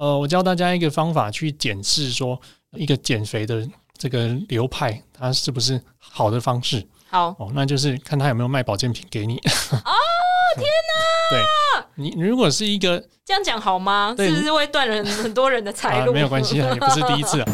[0.00, 2.40] 呃，我教大家一个方法去检视说
[2.72, 6.82] 一个减肥的这个流派，它是不是好的方式。
[7.10, 9.36] 好哦，那就是看他有没有卖保健品给你。
[9.36, 9.92] 哦，
[10.56, 11.36] 天哪！
[11.36, 11.44] 对，
[11.96, 14.14] 你如果是一个这样讲好吗？
[14.16, 16.12] 是不是会断人很多人的财路？
[16.12, 17.48] 啊，没有关系 啊，也不是第一次啊。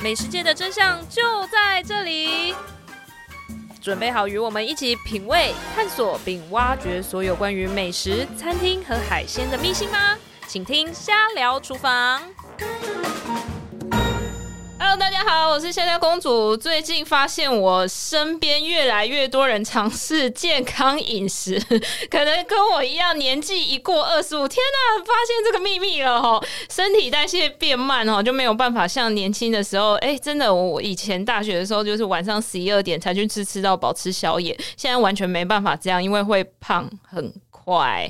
[0.00, 2.54] 美食界的真相就在这里，
[3.86, 10.18] 准备好与我们一起品味、探索并挖掘所有关于美食、餐厅和海鲜的秘辛吗？
[10.48, 12.20] 请听《瞎聊厨房》。
[14.78, 16.54] Hello，大家好，我是香蕉公主。
[16.54, 21.58] 最近发现我身边越来越多人尝试健康饮食，
[22.10, 26.38] 可能跟我一样，年纪一过二十五，天哪，发现这个秘密了哈！
[26.68, 29.94] 身体代谢变慢哈，就没有办法像年轻的时候。
[29.94, 37.32] 哎、真的，我以前大学的时候就是晚上十一二点才去吃吃到饱吃宵夜，现在完全没办法这样，因为会胖很。
[37.66, 38.08] 坏，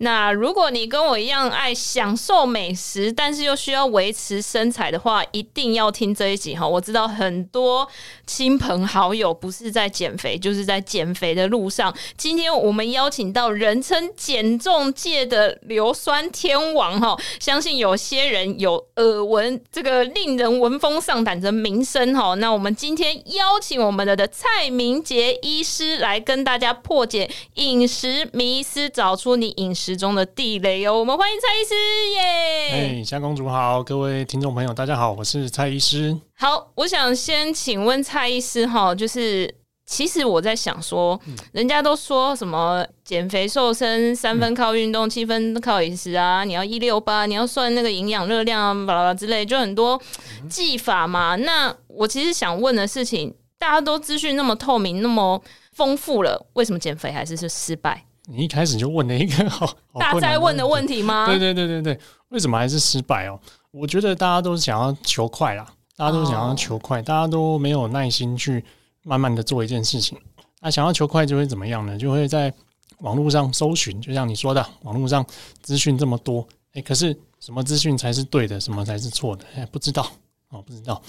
[0.00, 6.68] 那如果你跟我一样爱享受美食，但是又需要维持身材的话，一定要听这一集哈。
[6.68, 7.88] 我知道很多
[8.26, 11.94] 亲朋好友不是在减肥，就是在减肥的路上。
[12.18, 22.34] 今天我们邀请到人称减重界的硫酸天王哈，相信有些人有耳闻这个令人闻风丧胆的名声哈。
[22.34, 28.92] 那我们今天邀请我们的的蔡明杰医师来跟大家破解饮食迷思。
[28.98, 30.98] 找出你饮食中的地雷哦！
[30.98, 32.98] 我们欢迎蔡医师耶！
[32.98, 36.18] 哎，虾公主好，各位听众朋友大家好，我是蔡医师。
[36.34, 39.54] 好，我想先请问蔡医师哈，就是
[39.86, 50.02] 其实我在想说，嗯、人家都说什么减肥瘦身三分靠运动，七分靠饮食啊，你要一六八，你要算那个营养热量啊，巴拉巴拉之类，就很多
[50.50, 51.36] 技法嘛。
[51.36, 55.40] 那我其实想问的事情，大家都资讯那么透明，那么
[55.72, 58.02] 丰富了，为什么减肥还是是失败？
[58.30, 61.26] 你一开始就问了一个 好，好大哉问的问题吗？
[61.26, 63.40] 对对对对对，为什么还是失败哦？
[63.70, 65.66] 我觉得大家都是想要求快啦，
[65.96, 68.62] 大家都想要求快，哦、大家都没有耐心去
[69.02, 70.18] 慢慢的做一件事情。
[70.60, 71.96] 那想要求快就会怎么样呢？
[71.96, 72.52] 就会在
[72.98, 75.24] 网络上搜寻，就像你说的，网络上
[75.62, 79.44] 资讯这么多，哎，可是什么资讯才是对的，什么才是错的？
[79.56, 80.06] 哎，不知道
[80.50, 81.00] 哦，不知道。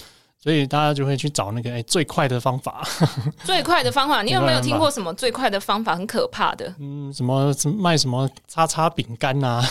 [0.42, 2.82] 所以大家就会去找那个哎、欸、最快的方法，
[3.44, 6.74] 最快的方法， 你有没有听过什么最快的方法很可怕的？
[6.78, 9.62] 嗯，什么什么卖什么叉叉饼干呐？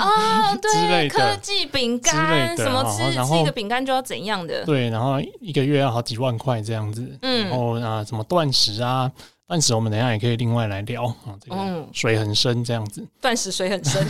[0.00, 4.64] 哦， 对，科技饼干，什么吃吃一个饼干就要怎样的？
[4.64, 7.18] 对，然后一个月要好几万块这样子。
[7.22, 9.10] 嗯，然后啊，什么断食啊？
[9.46, 13.06] 断食我们等一下也可以另外来聊啊，这个水很深这样子。
[13.22, 14.04] 断食水很深，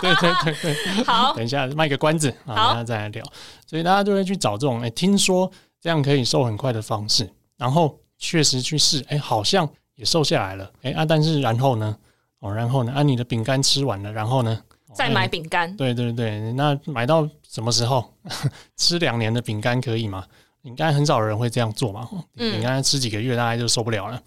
[0.00, 0.74] 对对对对。
[1.04, 3.24] 好，等一下卖个关子啊，等一下再来聊。
[3.66, 11.96] 所以大家就会去找这种哎、欸，听说这样可以瘦很快的方式，然后确实去试，哎、欸，好像也瘦下来了，哎、欸、啊，但是然后呢？
[12.40, 12.92] 哦，然后呢？
[12.92, 14.60] 啊，你的饼干吃完了，然后呢？
[14.94, 15.76] 再买饼干、欸。
[15.76, 18.12] 对对对，那买到什么时候？
[18.76, 20.26] 吃两年的饼干可以吗？
[20.62, 22.06] 应该很少人会这样做嘛。
[22.36, 24.20] 饼干吃几个月大概就受不了了。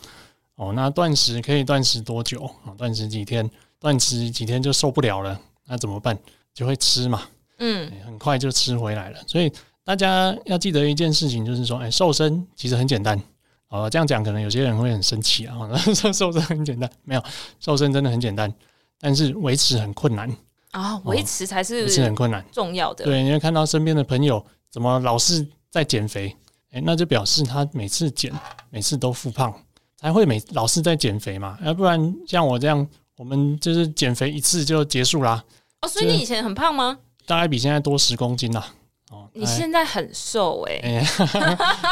[0.56, 2.44] 哦，那断食可以断食多久？
[2.66, 3.50] 啊，断食几天？
[3.80, 6.18] 断食几天就受不了了，那怎么办？
[6.54, 7.22] 就会吃嘛，
[7.60, 9.20] 嗯，很快就吃回来了。
[9.28, 9.52] 所以
[9.84, 13.22] 大家要记得一件事情，就是说，哎，瘦身其实很简单。
[13.68, 15.58] 哦，这样讲可能有些人会很生气啊。
[15.94, 17.24] 说瘦身很简单，没有，
[17.60, 18.52] 瘦身真的很简单，
[19.00, 20.34] 但是维持很困难
[20.72, 20.98] 啊。
[21.04, 23.04] 维持才是维持很困难，重要的。
[23.04, 26.36] 对，你会看到身边的朋友怎么老是在减肥，
[26.72, 28.32] 哎，那就表示他每次减，
[28.70, 29.54] 每次都复胖。
[30.02, 31.58] 还会每老是在减肥嘛？
[31.64, 35.44] 要不然像我这样，我们就是减肥一次就结束啦。
[35.82, 36.98] 哦，所以你以前很胖吗？
[37.26, 38.74] 大概比现在多十公斤啦。
[39.12, 41.00] 哦，你现在很瘦哎、欸，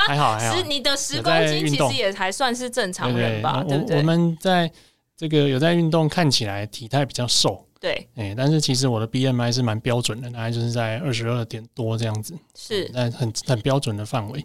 [0.07, 0.61] 还好还好。
[0.67, 3.63] 你的十公斤其实也还算是正常人吧？
[3.63, 3.97] 对，对，对不对？
[3.97, 4.71] 我们在
[5.15, 7.65] 这个有在运动，看起来体态比较瘦。
[7.79, 14.43] 对，哎，但是其实我的 BMI 是蛮标准的，大概就是在二十二点多这样子，是在很很标准的范围。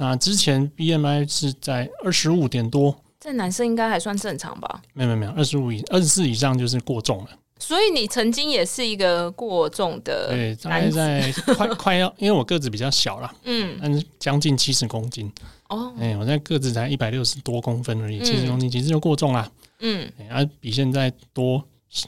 [0.00, 4.80] 那之前 BMI 是在二十五点多，在男生应该还算正常吧？
[4.94, 7.30] 没有没有，二十五以二十四以上就是过重了。
[7.58, 15.30] 所以你曾经也是一个过重的，对，大概在 快快要，因为我个子比较小啦，嗯，但是将近七十公斤。
[15.68, 21.62] 哦，哎，我在个子才一百六十多公分而已，七十公斤其实就过重啦，嗯，啊，比现在多。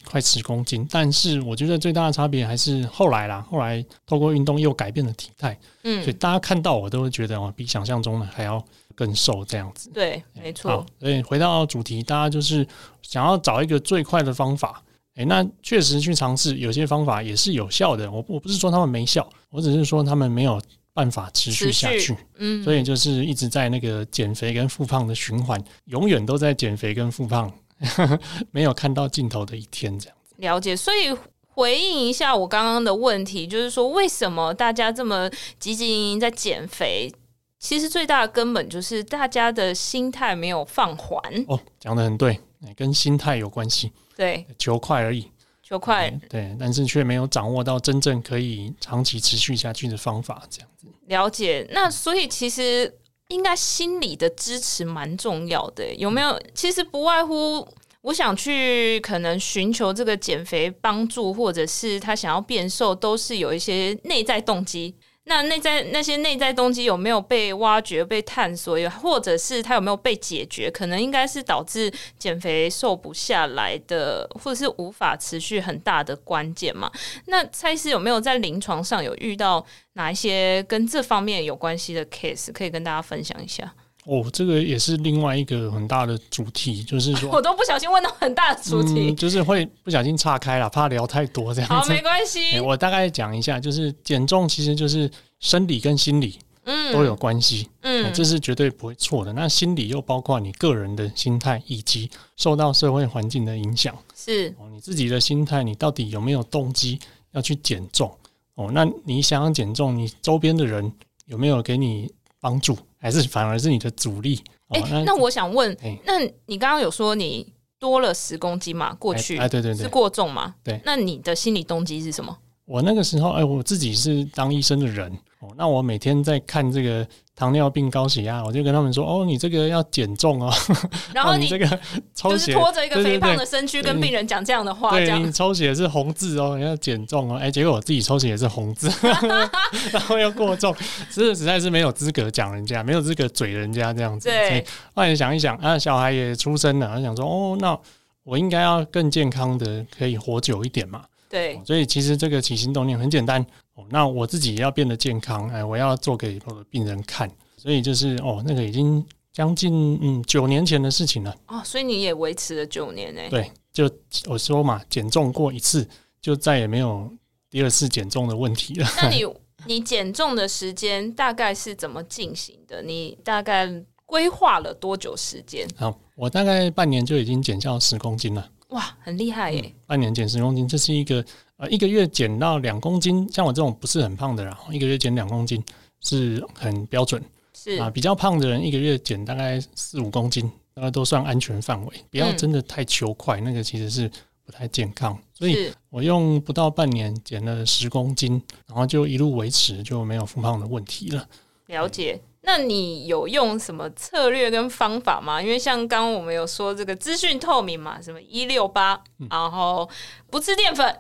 [0.04, 3.44] 快十公斤，但是我觉得最大的差别还是后来啦。
[3.50, 8.64] 后来透过运动又改变了体态，嗯，所以大家看到我都会觉得哦，比想象中的还要
[8.94, 9.90] 更瘦这样子。
[9.92, 10.86] 对，没错。
[11.00, 12.66] 所以回到主题，大家就是
[13.02, 14.82] 想要找一个最快的方法。
[15.16, 18.10] 诶，那确实去尝试，有些方法也是有效的。
[18.10, 20.58] 我我不是说他们没效，我只是说他们没有
[20.94, 22.16] 办法持续下去。
[22.38, 27.52] 嗯，所以就是一直在那个减肥跟复胖的循环，永远都在减肥跟复胖。
[28.50, 30.34] 没有看到尽头的一天这样子。
[30.38, 31.16] 了解，所以
[31.54, 37.12] 回应一下我刚刚的问题，就是说为什么大家这么积极营营在减肥？
[37.58, 41.22] 其实最大的根本就是大家的心态没有放缓。
[41.46, 42.40] 哦，讲的很对，
[42.74, 43.92] 跟心态有关系。
[44.16, 45.30] 对，求快而已，
[45.62, 46.10] 求快。
[46.28, 50.88] 对，但是却没有掌握到真正可以长期持续下去的方法，这样子。
[51.06, 51.68] 了解。
[51.72, 52.92] 那所以其实
[53.28, 56.38] 应该心理的支持蛮重要的，有没有？
[56.54, 57.66] 其实不外乎
[58.02, 64.94] 我想去可能寻求这个减肥帮助，或者是他想要变瘦，都是有一些内在动机。
[65.24, 70.70] 那内在那些内在动机有没有被挖掘、被探索，或者是它有没有被解决？
[70.70, 76.90] 可能应该是导致减肥瘦不下来的，或者是无法持续很大的关键嘛？
[77.26, 83.72] 那蔡医师有没有在临床上有遇到哪一些跟这方面有关系的 case，可以跟大家分享一下？
[84.04, 91.74] 哦，这个也是另外一个很大的主题，就是说， 我都不小心问到很大的主题，嗯、就是会不小心岔开了，怕聊太多这样子。
[91.74, 92.60] 好，没关系、欸。
[92.60, 95.08] 我大概讲一下，就是减重其实就是
[95.38, 99.32] 生理跟心理嗯都有关系，嗯、欸，这是绝对不会错的。
[99.32, 106.98] 那心理又包括你个人的心态以及受到社会环境的影响，是哦，你自己的心态，你到底有没有动机
[107.30, 108.12] 要去减重？
[108.54, 110.92] 哦，那你想要减重，你周边的人
[111.26, 112.76] 有没有给你帮助？
[113.02, 114.40] 还是反而是你的阻力？
[114.68, 118.94] 哎、欸，那，我想问，欸、那你刚刚有说你多了十公斤嘛？
[118.94, 120.54] 过去哎，对对对，是过重嘛？
[120.62, 122.38] 对，那你的心理动机是什么？
[122.72, 125.12] 我那个时候，哎、欸，我自己是当医生的人。
[125.40, 130.50] 哦，那我每天在看这个糖尿病、高血压，我就跟他们说：“哦，你这个要减重哦。
[131.12, 131.66] ”然后你，你这个
[132.14, 137.36] 抽血就是拖着一个肥胖的身躯跟病人讲这样的话，对，这样你抽血是红字哦，你要减重哦。
[137.36, 138.90] 哎，结果我自己抽血也是红字，
[139.92, 140.74] 然后又过重，
[141.10, 144.30] 是实在是没有资格讲人家，没有资格嘴人家这样子。
[144.30, 144.64] 对，
[144.94, 147.78] 后来想一想啊，小孩也出生了，我想说：“哦，那
[148.22, 151.02] 我应该要更健康的，可以活久一点嘛。”
[151.32, 153.40] 对，所以其实这个起心动念很简单。
[153.74, 157.26] 哦，那我自己也要变得健康，哎，我要做给我的病人看，
[157.56, 159.02] 所以就是哦，那个已经
[159.32, 161.34] 将近嗯九年前的事情了。
[161.46, 163.22] 哦，所以你也维持了九年呢？
[163.30, 163.90] 对，就
[164.28, 165.88] 我说嘛，减重过一次，
[166.20, 167.10] 就再也没有
[167.48, 168.86] 第二次减重的问题了。
[168.98, 169.24] 那你
[169.64, 172.82] 你减重的时间大概是怎么进行的？
[172.82, 173.66] 你大概
[174.04, 175.66] 规划了多久时间？
[175.76, 178.46] 好，我大概半年就已经减掉十公斤了。
[178.72, 179.62] 哇，很厉害耶！
[179.64, 181.24] 嗯，半年减十公斤，这是一个。
[181.58, 185.62] 呃，一个月减到两公斤，像我这种不是很胖的人，一个月减两公斤
[186.00, 187.22] 是很标准。
[187.54, 191.94] 是啊，比较胖的人一个月减大概四五公斤，大概都算安全范围。
[192.10, 194.10] 不要真的太求快，嗯、那个其实是
[194.44, 195.16] 不太健康。
[195.32, 201.24] 所以我用不到半年减了十公斤，然后就一路维持，就没有复胖的问题了。
[201.66, 202.20] 了解。
[202.42, 205.40] 那你有用什么策略跟方法吗？
[205.40, 209.00] 因为像刚刚我们有说这个资讯透明嘛，什么一六八，
[209.30, 209.88] 然后
[210.30, 210.94] 不吃淀粉。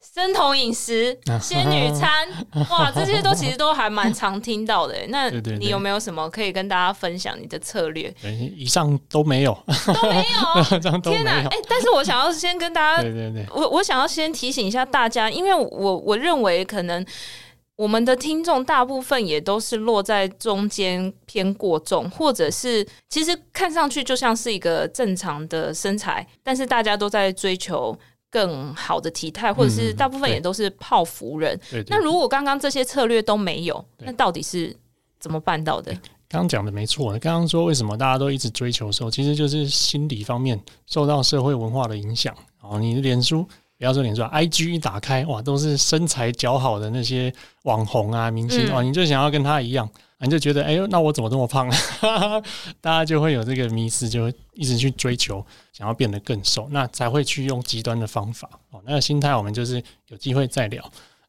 [0.00, 2.26] 生酮饮食、 仙女餐，
[2.70, 4.94] 哇，这些都其实都还蛮常听到的。
[5.08, 8.12] 那你有没有什么可以跟大家分享你的策略？
[8.56, 9.52] 以上都没有，
[10.00, 11.00] 都没有。
[11.00, 11.32] 天哪！
[11.50, 17.04] 哎，但是我想要先跟大家，对对对，我我想要先提醒一下大家，因为我我认为可能
[17.78, 27.98] 我们的听众大部分也都是落在中间偏过重，或者是其实看上去就像是一个正常的身材，但是大家都在追求。
[28.30, 31.58] 更好的体态，或者是大部分也都是泡芙人。
[31.72, 34.76] 嗯、那如果刚刚这些策略都没有，那到底是
[35.18, 35.90] 怎么办到的？
[36.28, 42.36] 刚刚讲的没错，刚刚说为什么大家都一直追求瘦，其实就是心理方面受到社会文化的影响。
[42.60, 47.32] 哦，你的脸书，不要说脸书，IG 一打开，哇，都是身材姣好的那些
[47.62, 49.88] 网红啊、明星哦，你就想要跟他一样。
[50.20, 51.70] 你就觉得，哎呦，那我怎么这么胖？
[52.82, 58.50] 大家就会有这个迷思，就会一直去追求，想要变得更瘦，那才会去用极端的方法。
[58.72, 60.84] 哦，那个心态，我们就是有机会再聊。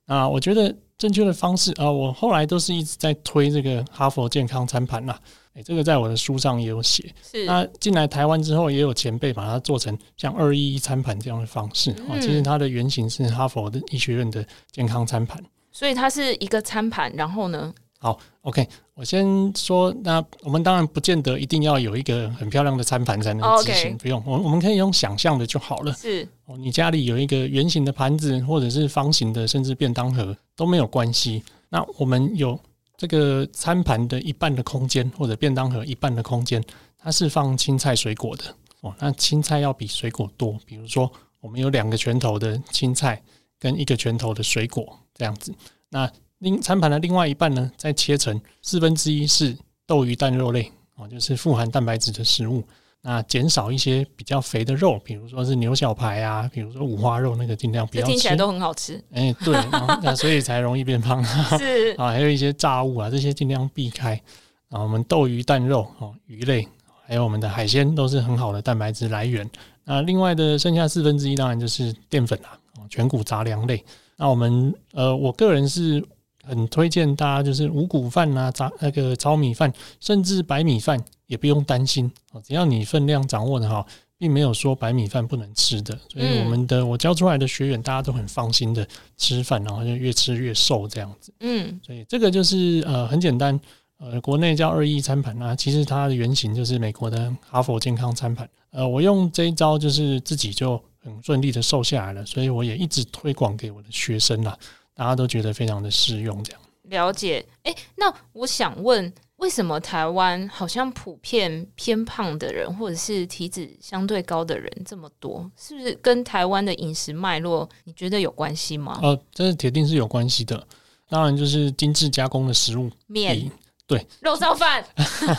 [0.08, 5.20] 那我觉得正确的方式啊，我后来都是一直在推这个哈佛健康餐盘啦。
[5.54, 7.14] 哎，这个在我的书上也有写。
[7.24, 7.46] 是。
[7.46, 11.92] 那进来台湾之后，也有前辈把它做成像二一一餐盘这样的方式。
[12.10, 15.44] 啊，其实它的原型是哈佛的医学院的健康餐盘。
[15.72, 17.74] 所以它是一个餐盘，然后呢？
[18.02, 25.92] 好，OK，我先说，那我们当然不见得一定要有一个很漂亮的餐盘才能执行，不用，我我们可以用想象的就好了。
[25.92, 31.44] 是，哦，你家里有一个圆形的盘子，或者是方形的，甚至便当盒都没有关系。
[31.68, 32.58] 那我们有
[33.00, 36.62] 这个餐盘的一半的空间，或者便当盒一半的空间，
[36.98, 38.44] 它是放青菜水果的。
[38.82, 43.24] 哦，那青菜要比水果多，比如说我们有两个拳头的青菜
[43.58, 45.56] 跟一个拳头的水果这样子。
[45.88, 52.62] 那另餐盘的另外一半呢，再切成四分之一是豆鱼蛋肉类哦，就是富含蛋白质的食物。
[53.02, 58.12] 那减少一些比较肥的肉，比如说是牛小排啊，比如说五花肉，那个尽量不要吃。
[58.12, 58.96] 听起来都很好吃。
[59.12, 59.56] 哎、欸，对，
[60.04, 61.24] 那所以才容易变胖。
[61.58, 64.22] 是啊，还有一些炸物啊，这些尽量避开。
[64.70, 66.68] 啊，我们豆鱼蛋肉哦，鱼类，
[67.08, 69.50] 还有我们的海鲜都是很好的蛋白质来源。
[69.86, 72.58] 那另外的剩下四分之一，当然就是淀粉啦，
[72.90, 73.84] 全谷杂粮类。
[74.18, 76.06] 那我们呃，我个人是
[76.50, 83.86] 很推荐大家，就是五谷饭啊，杂那个糙米饭，甚至白米饭也不用担心哦，只要你分量掌握的好，
[84.18, 85.98] 并没有说白米饭不能吃的。
[86.12, 91.32] 所以我们的我教出来的学员，大家都很放心的吃饭，然后就越吃越瘦这样子。
[91.40, 93.60] 嗯，所以这个就是呃很简单。
[94.02, 98.50] 呃，国内叫二一餐盘啊，其实它的原型就是美国的哈佛健康餐盘。
[98.72, 104.58] 呃，我用这一招就是自己就很顺利的瘦下来了，所以我也一直推广给我的学生啦，
[105.00, 106.44] 大家都觉得非常的适用。
[106.44, 115.50] 这样了解，诶，那我想问，为什么台湾好像普遍偏胖的人，或者是体脂相对高的人这么多？
[115.56, 119.00] 是不是跟台湾的饮食脉络你觉得有关系吗？
[119.02, 120.68] 呃，这是铁定是有关系的，
[121.08, 123.50] 当然就是精致加工的食物面。
[123.88, 124.86] 对，肉燥饭，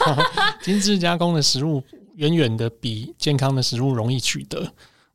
[0.64, 1.82] 精致加工的食物
[2.14, 4.72] 远远的比健康的食物容易取得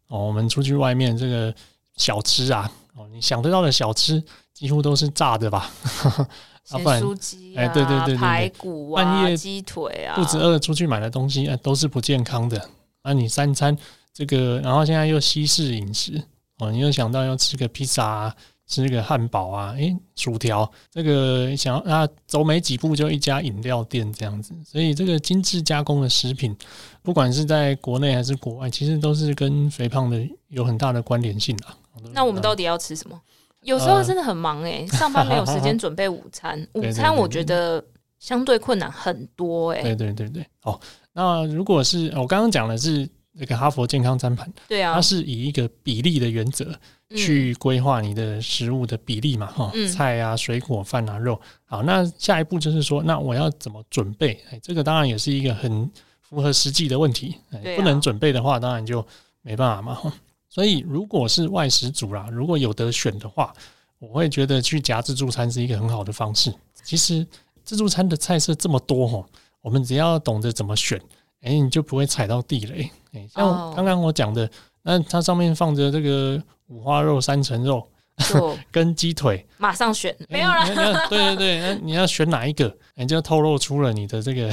[0.07, 0.27] 哦。
[0.27, 1.53] 我们出去外面这个
[1.97, 4.23] 小吃啊，哦，你想得到的小吃
[4.53, 5.71] 几乎都是炸的吧？
[6.63, 12.69] 咸酥鸡啊，哎，对对对对，排骨啊，半夜鸡腿啊，肚子饿出去买的东西，哎，都是不健康的。
[13.03, 13.77] 那你三餐
[14.13, 16.21] 这个，然后现在又西式饮食
[16.57, 18.35] 哦，你又想到要吃个披萨啊。
[18.67, 26.57] 吃个汉堡啊，诶、欸，薯条，这个想要啊，走没几步就一家饮料店这样子，所以这个精致加工的食品，
[27.03, 31.77] 不管是在国内还是国外，其实都是跟肥胖的有很大的关联性啊。
[32.13, 33.19] 那我们到底要吃什么？
[33.61, 37.83] 有时候真的很忙诶、欸，上班没有时间准备午餐， 午餐我觉得
[38.19, 39.83] 相对困难很多诶、欸。
[39.83, 40.79] 对对对对，哦，
[41.13, 46.73] 那如果是我刚刚讲的是那个哈佛健康餐盘，对啊，它是以一个比例的原则。
[47.15, 51.39] 去规划你的食物的比例嘛，哈、嗯，菜啊、水果、饭啊、肉。
[51.63, 54.43] 好，那下一步就是说，那我要怎么准备？
[54.49, 57.35] 哎，这个当然也是一个很符合实际的问题。
[57.75, 59.05] 不能准备的话，当然就
[59.43, 60.13] 没办法嘛。
[60.55, 63.53] 哈，所以如果是外食族啦，如果有得选的话，
[63.99, 66.53] 我会觉得去夹自助餐是一个很好的方式。
[66.83, 67.27] 其实
[67.63, 69.25] 自助餐的菜色这么多，哈，
[69.61, 70.97] 我们只要懂得怎么选，
[71.41, 72.89] 哎，你就不会踩到地雷。
[73.13, 74.49] 哎，像刚刚我讲的。
[74.87, 77.89] 那它上面放着这个五花肉、三层肉
[78.71, 80.75] 跟鸡腿，马上选没有了、欸。
[81.09, 82.71] 对对对，那你要选哪一个？
[82.93, 84.47] 你就透露出了你的这个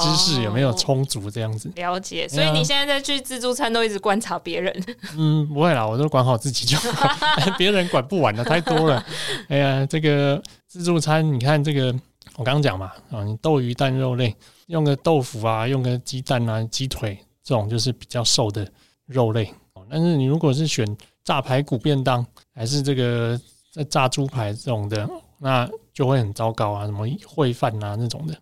[0.00, 1.70] 知识有没有充足这样子。
[1.76, 4.84] 了解，所以你现在在去自助餐都一直观察别人。
[5.16, 7.08] 嗯，不会啦，我都管好自己就好，
[7.58, 9.04] 别人管不完的太多了。
[9.48, 11.94] 哎呀，这个自助餐，你看这个，
[12.36, 14.34] 我刚刚讲嘛，啊，你豆鱼蛋肉类，
[14.66, 18.66] 用个豆腐啊，用个鸡蛋啊，鸡腿这种就是比较瘦的。
[19.06, 19.54] 肉类，
[19.88, 20.84] 但是你如果是选
[21.22, 23.40] 炸排骨便当，还是这个
[23.72, 26.86] 在炸猪排这种的，那就会很糟糕啊！
[26.86, 28.34] 什么烩饭啊那种的，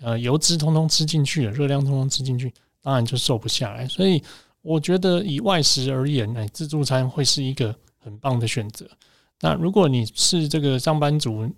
[0.00, 2.52] 呃，油脂通通吃进去了，热量通通吃进去，
[2.82, 3.86] 当然就瘦不下来。
[3.86, 4.22] 所以
[4.62, 8.86] 我觉得以外食而言，哎，自助餐会是一个很棒的选择。
[9.40, 11.48] 那如果你是这个上班族，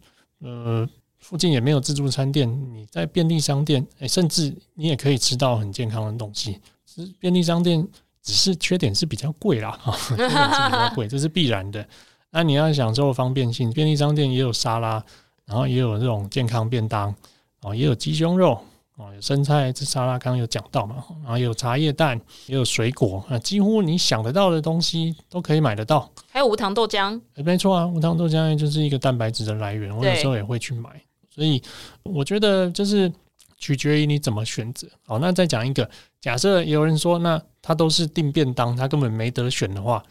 [0.41, 6.61] 呃，附近也没有自助餐店，你在便利商店，哎，甚至你也可以吃到很健康的东西。
[6.85, 7.87] 其实便利商店。
[8.25, 11.85] 只是缺点是比较贵啦，哈，缺点是比较贵，这是必然的。
[12.31, 15.05] 那你要享受方便性，便利商店也有沙拉，
[15.45, 17.13] 然后也有这种健康便当，
[17.63, 18.61] 哦，也有鸡胸肉，
[18.97, 26.11] 哦，有生菜，这沙拉刚刚有讲到嘛，然后也有茶叶蛋，也有水果，啊，几乎你想得到的东西都可以买得到。
[26.31, 30.91] 还有无糖豆浆，欸，没错啊，无糖豆浆就是一个蛋白质的来源，我有时候也会去买。
[31.35, 31.63] 所以
[32.03, 33.11] 我觉得就是。
[33.59, 34.89] 取决于你怎么选择。
[35.07, 35.89] 好，那再讲一个，
[36.21, 40.03] 假设有人说，那他都是订便当，他根本没得选的话，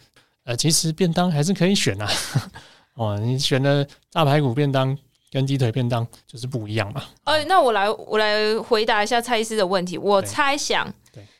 [0.44, 2.08] 呃，其实便当还是可以选啊。
[2.96, 4.96] 哦，你选的大排骨便当
[5.32, 7.02] 跟鸡腿便当就是不一样嘛。
[7.24, 9.96] 呃，那我来我来回答一下蔡医师的问题。
[9.96, 10.92] 我猜想，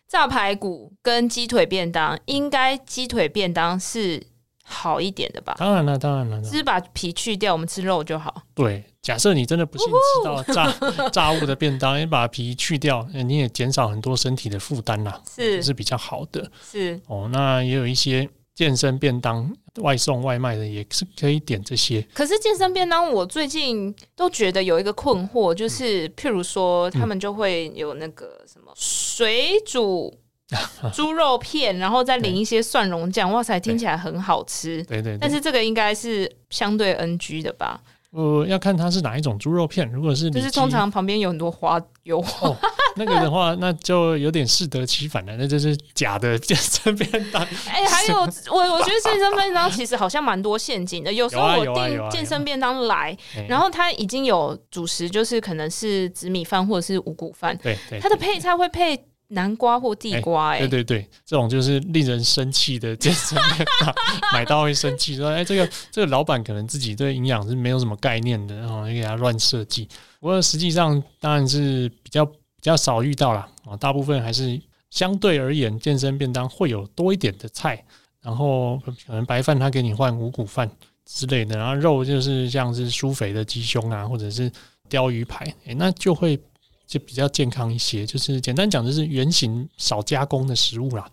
[0.08, 4.20] 炸排骨跟鸡腿便当，应该鸡腿便当是
[4.64, 5.54] 好一点的吧？
[5.58, 8.42] 当然了，当然了，只是把皮去掉，我们吃肉就好。
[8.54, 8.82] 对。
[9.02, 16.48] 假设你真的不幸吃到炸炸物的便当，你把皮去掉，你也减少很多身体的负担啦，是是比较好的。
[16.62, 22.06] 是哦，那也有一些健身便当外送外卖的，也是可以点这些。
[22.12, 30.12] 可是健身便当，我最近都觉得有一个困惑，就是譬如说，他们就会有那个什么水煮
[30.92, 34.82] 猪肉片，然后再淋一些蒜蓉酱，哇塞，听起来很好吃。
[34.84, 37.80] 对对，但是这个应该是相对 NG 的吧？
[38.10, 39.90] 呃，要看它是哪一种猪肉片。
[39.90, 42.54] 如果是，就是通常旁边有很多花油，哦，
[42.96, 47.42] 那个的话，那就有点适得其反了，那就是假的 健身便当。
[47.66, 48.20] 哎、欸，还有
[48.50, 51.12] 我我觉得健身便当其实好像蛮多陷阱的。
[51.12, 53.16] 有时候我订健身便当来，
[53.48, 59.04] 然后它已经有主食，就是可能是紫米饭或者是五谷饭，对对，它的配菜会配。
[59.34, 63.94] 南瓜或地瓜、欸，哎、欸，对对对，这种就是令人生气的健身便当，
[64.30, 69.88] 买到会生气，说，哎、欸，这个这个老板可能自己对营养是没有什么概念的，然后就给他乱设计。
[70.20, 77.84] 不过实际上当然是比较比比较少遇到啦，啊，大部分还是相对而言，健身便当会有多一点的菜，
[78.22, 80.70] 然后可能白饭他给你换五谷饭
[81.04, 84.50] 之类的，然后肉就是像是舒肥的鸡胸啊，或者是
[84.88, 86.40] 鲷鱼排，那就会。
[86.84, 91.08] 就比较健康一些，就是简单讲，就是原型少加工的食物啦。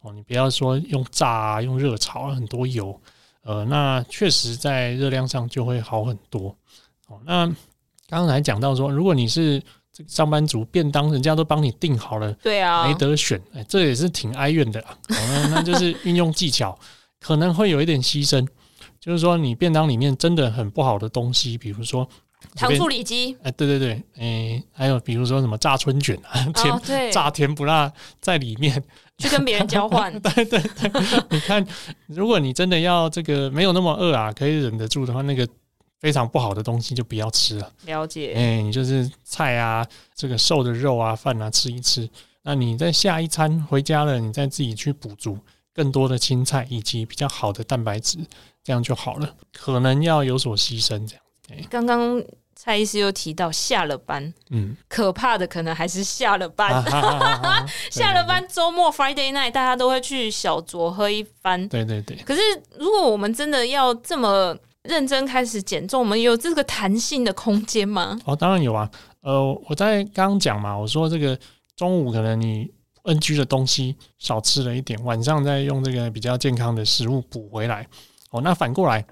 [0.00, 3.00] 哦，你不要说用炸啊，用热炒啊，很多油，
[3.42, 6.54] 呃，那确实在热量上就会好很多。
[7.08, 7.50] 哦，那
[8.10, 9.62] 刚才讲到说，如果你是
[9.92, 14.88] 这个上班族，便当人家都帮你订好了，对啊，没得选，哎，这也是挺哀怨的啦。
[15.10, 16.78] 哦，那 就是运用技巧，
[17.20, 18.46] 可能会有一点牺牲，
[18.98, 22.08] 就是说你便当里面真的很不好的东西，比如说。
[22.56, 28.82] 糖醋里脊，哎，对对对，哎、欸，还有比如说什么炸春卷啊， 甜、哦、炸甜不辣在里面，
[29.18, 30.90] 去跟别人交换，对 对对，
[31.30, 31.64] 你看，
[32.08, 35.46] 如果你真的要这个没有那么饿啊，可以忍得住的话，那个
[36.02, 37.72] 非常不好的东西就不要吃了。
[37.86, 42.10] 了解，哎、欸，你就是菜啊，这个瘦的肉啊，饭啊吃一吃，
[42.42, 45.38] 那你在下一餐回家了，你再自己去补足
[45.72, 48.18] 更多的青菜以及比较好的蛋白质，
[48.64, 49.34] 这样就好了。
[49.52, 51.64] 可能要有所牺牲，这样。
[51.70, 52.20] 刚刚
[52.56, 62.16] 蔡医师又提到下了班，嗯，可怕的可能还是下了班，啊、哈哈哈哈下了班周末 Friday night 大家都会去小酌喝一番，对对对。
[62.24, 62.40] 可是
[62.76, 68.18] 如果我们真的要这么认真开始减重，我们有这个弹性的空间吗？
[68.24, 68.90] 哦，当然有啊。
[69.20, 71.38] 呃，我在刚刚讲嘛，我说这个
[71.76, 72.68] 中午可能你
[73.04, 77.86] NG 的东西少吃了一点，晚上再用这个比较健康的食物补回来。
[78.30, 79.04] 哦，那反过来，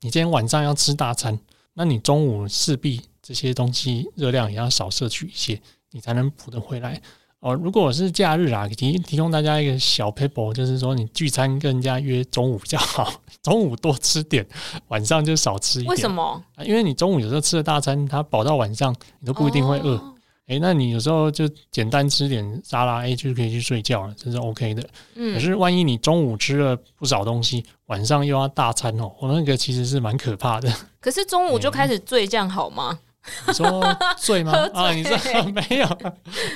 [0.00, 1.38] 你今天晚上要吃大餐。
[1.72, 7.00] 那你中午势必这些东西热量也要少摄取一些，你才能补得回来
[7.44, 7.54] 哦。
[7.54, 14.44] 如果我是假日啊，提提供大家一个小撇步，就是说你聚餐跟人家约中午比较好， 中午多吃点，
[14.88, 15.90] 晚上就少吃一点。
[15.90, 16.42] 为什么？
[16.64, 19.96] 因为你中午有时候吃了大餐，它饱到晚上你都不一定会饿。
[19.96, 20.10] 哦
[20.46, 24.86] 哎，那你有时候就简单吃点沙拉，哎，就可以去睡觉了，这是 OK 的。
[25.14, 30.70] 嗯，可是万一你中午吃了不少东西，晚上又要大餐哦，我那个其实是蛮可怕的。
[31.00, 32.98] 可是中午就开始醉，这样好吗？
[33.46, 34.52] 你说醉吗？
[34.74, 35.16] 啊，你说
[35.52, 35.86] 没有？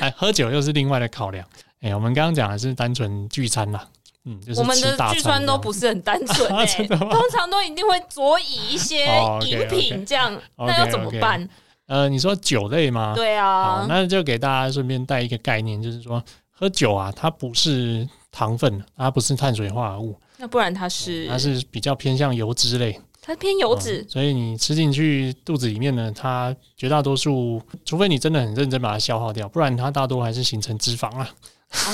[0.00, 1.46] 哎，喝酒又是另外的考量。
[1.80, 3.86] 哎，我们刚刚讲的是单纯聚餐啦，
[4.24, 9.06] 嗯，就是、我们的聚餐都不是很单纯， 哎，通常都一定会佐以一些
[9.42, 11.48] 饮品，这样，那要怎么办？
[11.86, 13.12] 呃，你说酒类吗？
[13.14, 21.26] 对啊，好，那就给大家顺便带一个概念，就是说喝酒啊，它不是糖分，它不是碳水化合物，那不然它是？
[21.28, 31.28] 它是比较偏向油脂类，它偏油脂，嗯，所以你吃进去肚子里面呢，它绝大多数，除非你真的很认真把它消耗掉，不然它大多还是形成脂肪啊。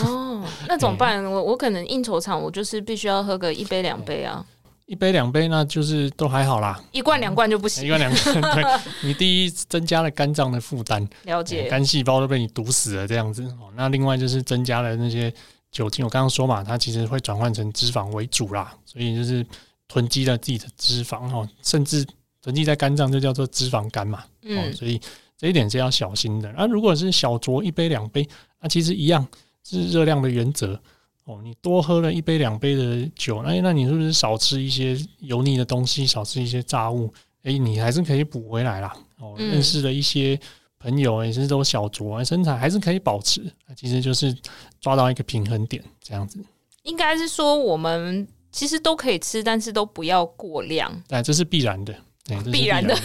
[0.05, 1.25] 哦，那怎么办？
[1.25, 4.47] 我我可能应酬场，我就是必须要喝个一杯两杯啊。
[4.87, 6.81] 一杯两杯，那就是都还好啦。
[6.93, 7.85] 一罐两罐就不行。
[7.85, 8.63] 一罐两罐，对，
[9.03, 13.45] 你第一增加了肝脏的负担，了解，肝细胞都被你毒死了这样子。
[13.75, 15.33] 那另外就是增加了那些
[15.73, 19.45] 酒精，我刚刚说嘛，它其实会转换成脂肪为主啦，所以就是
[19.89, 22.07] 囤积了自己的脂肪哦，甚至
[22.43, 24.25] 囤积在肝脏就叫做脂肪肝嘛。
[24.43, 25.01] 嗯，所以
[25.37, 26.53] 这一点是要小心的。
[26.57, 28.27] 那如果是小酌一杯两杯，
[28.61, 29.27] 那其实一样
[29.63, 30.81] 是热量的原则。
[31.25, 37.11] 哦，你多喝了一杯两杯的酒，那那你是不是少吃一些油腻的东西，少吃一些炸物？
[37.45, 38.95] 哎、欸，你还是可以补回来啦。
[39.19, 40.39] 哦，认识了一些
[40.79, 43.43] 朋友也是都小酌，身材还是可以保持。
[43.75, 44.37] 其实就是
[44.83, 46.39] 抓到一个平衡点，这样子。
[46.83, 51.03] 应该是说我们其实都可以吃，但是都不要过量。
[51.09, 51.93] 哎，这是必然的。
[52.29, 52.97] 欸、必然的，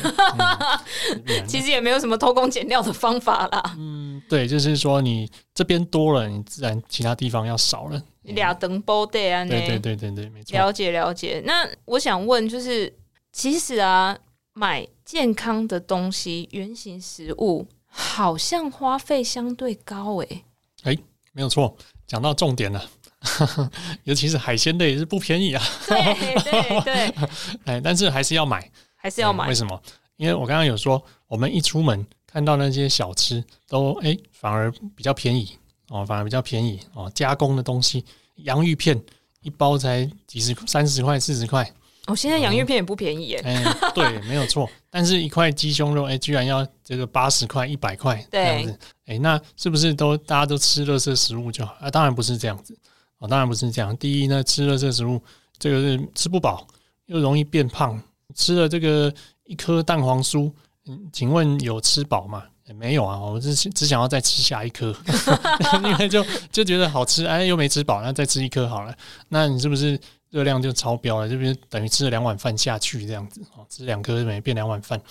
[1.46, 3.76] 其实也没有什么偷工减料的方法啦。
[3.78, 8.02] 嗯，对，就是说你这边多了，你自然其他地方要少了。
[8.22, 10.58] 俩等包对啊，对对对对对，没错。
[10.58, 11.44] 了解了解。
[11.46, 12.96] 那我想问，就是
[13.34, 14.18] 其实啊，
[14.54, 20.44] 买健康的东西、原型食物，好像花费相对高诶、
[20.84, 20.94] 欸。
[20.94, 20.98] 哎，
[21.34, 21.76] 没有错，
[22.08, 22.82] 讲到重点了。
[24.06, 25.64] 尤其是海鲜类是不便宜啊。
[25.88, 27.28] 对对对。
[27.66, 28.70] 哎，但是还是要买。
[28.96, 29.48] 还是要买？
[29.48, 29.82] 为什么？
[30.18, 37.10] 因为我刚刚有说，我们一出门看到那些小吃都哎、欸，反而比较便宜哦，反而比较便宜哦。
[37.16, 38.04] 加工的东西，
[38.36, 39.02] 洋芋片
[39.42, 41.64] 一包才几十、三十块、四十块
[42.08, 43.42] 哦，现在洋芋片也不便宜耶。
[43.46, 44.70] 哎、嗯，对，没有错。
[44.92, 48.80] 但是一块鸡胸肉，哎，居然要这个八十块、一百块这样子。
[49.06, 51.74] 哎，那是不是都大家都吃垃圾食物就好？
[51.80, 52.78] 啊，当然不是这样子。
[53.20, 53.96] 哦，当然不是这样。
[53.98, 55.22] 第一呢，吃垃圾食物，
[55.58, 56.68] 这个是吃不饱，
[57.06, 58.02] 又容易变胖。
[58.36, 59.14] 吃了这个
[59.46, 60.52] 一颗蛋黄酥，
[60.88, 62.44] 嗯，请问有吃饱吗？
[62.76, 64.96] 没有啊，我只只想要再吃下一颗，
[65.84, 68.96] 因为就就觉得好吃，哎，又没吃饱，那再吃一颗好了。
[69.28, 71.28] 那你是不是热量就超标了？
[71.28, 75.02] 这边等于吃了两碗饭下去这样子哦，吃两颗没变两碗饭，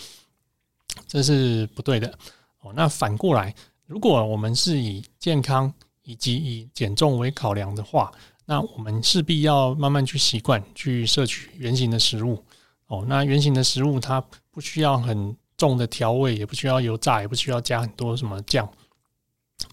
[1.08, 2.16] 这是不对的
[2.60, 2.72] 哦。
[2.76, 3.52] 那反过来，
[3.86, 5.74] 如果我们是以健康
[6.08, 8.10] 以及以减重为考量的话，
[8.46, 12.42] 那我们势必要慢慢去习惯去摄取原型的食物
[12.86, 13.04] 哦。
[13.06, 14.18] 那原型的食物它
[14.50, 18.66] 不需要很重的调味也不需要油炸，也不需要加很多什么酱，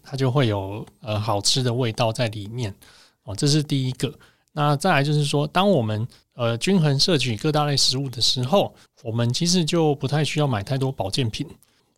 [0.04, 2.76] 它就会有呃好吃的味道在里面
[3.24, 3.34] 哦。
[3.34, 4.14] 这是第一个。
[4.52, 11.48] 那再来就是说，当我们呃均衡摄取各大类食物的时候，我们其实就不太需要买太多保健品，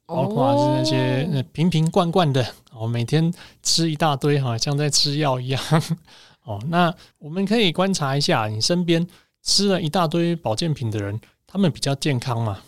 [0.07, 5.61] 包括是那些瓶瓶罐罐的哦，每天吃一大堆，好像在吃药一样
[6.43, 6.59] 哦。
[6.69, 9.05] 那我们可以观察一下，你身边
[9.43, 12.59] 吃了一大堆保健品的人，他们比较健康吗？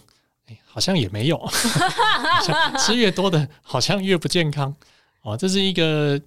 [0.71, 1.49] 好像也没有，
[2.79, 4.73] 吃越多的，好像越不健康
[5.23, 5.35] 哦。
[5.35, 6.19] 这是一个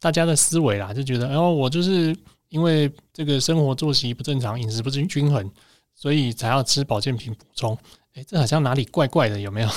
[0.00, 2.16] 大家的思维啦，就觉得，然后我就是
[2.48, 5.50] 因为这个生活作息不正常，饮食不均均衡，
[5.94, 7.76] 所以才要吃保健品补充。
[8.14, 9.68] 诶，这好像哪里怪怪的，有没有？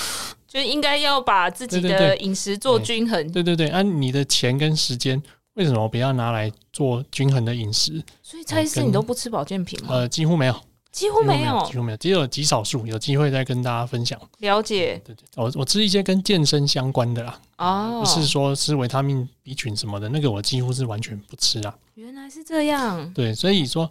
[0.52, 3.32] 就应该要把自己的饮食做均衡。
[3.32, 5.22] 对对对，按你的钱跟时间，
[5.54, 8.04] 为什么不要拿来做均衡的饮食？
[8.22, 9.88] 所以蔡医师，你都不吃保健品吗？
[9.92, 10.56] 呃，几乎没有。
[10.92, 14.20] 几乎没有，几乎没有，只有极少数有机会再跟大家分享。
[14.40, 21.74] 了解，对对，我我吃一些跟健身相关的啦，哦，不是说吃维他命 B 群什么的，那个我几乎是完全不吃啊。
[21.96, 23.90] 原来是这样，对，所以说。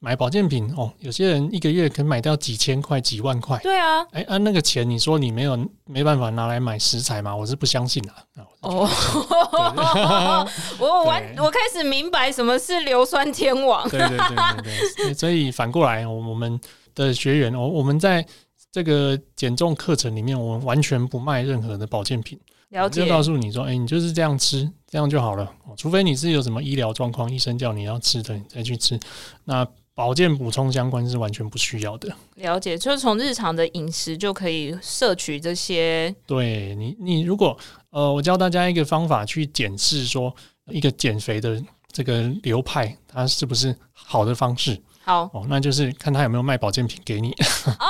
[0.00, 3.58] 买保健品哦，有些人一个月可以买掉几千块、几万块。
[3.58, 7.34] 对啊，哎，按那个钱，你说你没有没办法拿来买食材吗？
[7.34, 8.12] 我是不相信的。
[8.60, 8.86] 哦，
[10.78, 13.88] 我完，我开始明白什么是硫酸天王。
[13.88, 16.60] 对对对对对，所以反过来，我们
[16.94, 18.24] 的学员，我我们在
[18.70, 22.38] 这个减重课程里面，我们完全不卖任何的保健品。
[22.70, 25.50] 了解，就告诉你说，哎，你就是这样吃，这样就好了。
[25.76, 28.98] 除非你是有什么医疗状况，医生叫你要吃的，你再去吃。
[29.44, 32.14] 那保健补充相关是完全不需要的。
[32.34, 36.14] 了解，就是从日常的饮食就可以摄取这些。
[36.26, 40.34] 对你，你如果呃，我教大家一个方法去检视说
[40.66, 44.78] 一个减肥的这个流派，它是不是好的方式？
[45.02, 47.30] 好哦，那就是看他有没有卖保健品给你。
[47.64, 47.88] 哦，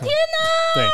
[0.00, 0.25] 天哪！
[0.74, 0.86] 对。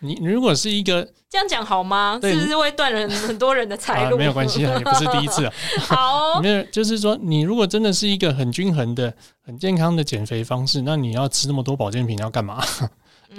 [0.00, 2.18] 你如果是一个这样讲好吗？
[2.22, 4.16] 是不是会断了很多人的财路？
[4.16, 5.52] 啊，没有关系啊，也不是第一次啊。
[5.80, 12.62] 好，没有，就是说，你如果真的是一个很均衡的、很健康的减肥方式，那你要吃那么多保健品要干嘛？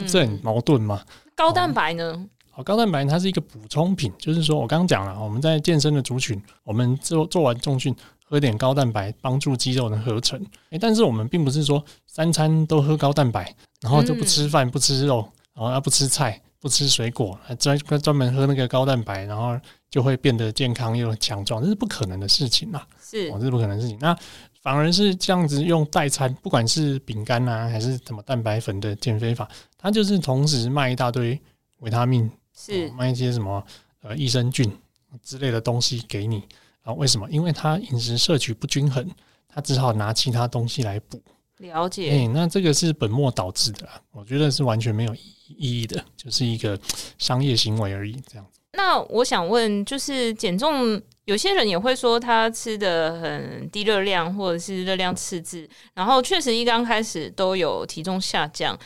[0.07, 1.01] 这很矛盾嘛。
[1.35, 2.25] 高蛋白呢？
[2.51, 10.43] 好，高蛋白它是一个补充品，就是说我刚刚讲了，我们在健身的族群，我们做做完重训，喝点高蛋白，帮助肌肉的合成。
[10.71, 15.27] 诶，但是我们并不是说三餐都喝高蛋白，然后就不吃饭、不吃肉，
[15.57, 16.41] 然后他不吃菜。
[16.59, 19.57] 不吃水果，专专门喝那个高蛋白，然后
[19.91, 22.85] 就会变得健康又强壮，这是不可能的事情啦！
[22.99, 23.95] 是，这是不可能的事情。
[24.01, 24.17] 那
[24.63, 31.39] 反而是这样子用代餐，不管是饼干啊，还是什么蛋白粉的减肥法，它就是同时卖一大堆
[31.81, 33.63] 维他命，是卖一些什么
[34.01, 34.75] 呃益生菌
[35.21, 36.43] 之类的东西给你
[36.81, 36.91] 啊？
[36.93, 37.29] 为什么？
[37.29, 39.07] 因为他饮食摄取不均衡，
[39.47, 41.21] 他只好拿其他东西来补。
[41.57, 46.79] 了解，哎，那这个是本末倒置的，我觉得是完全没有意义的，就是一个
[47.17, 48.59] 商业行为而已，这样子。
[48.73, 58.77] 那我想问，就是减重，有些人也会说他吃的很低热量，或者是热量赤字，然后确实一刚开始都有体重下降，